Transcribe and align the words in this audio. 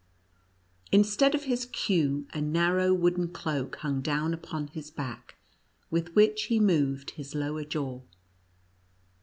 Instead 0.91 1.35
of 1.35 1.43
his 1.43 1.67
queue, 1.67 2.25
a 2.33 2.41
narrow 2.41 2.91
wooden 2.91 3.27
cloak 3.27 3.75
hung 3.81 4.01
down 4.01 4.33
upon 4.33 4.65
his 4.69 4.89
back, 4.89 5.35
with 5.91 6.15
which 6.15 6.45
he 6.45 6.59
moved 6.59 7.11
his 7.11 7.35
lower 7.35 7.63
jaw. 7.63 8.01